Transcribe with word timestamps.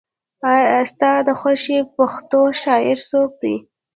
ستا 0.91 1.11
د 1.27 1.29
خوښې 1.39 1.79
پښتو 1.95 2.41
شاعر 2.61 2.97
څوک 3.09 3.31
دی؟ 3.41 3.55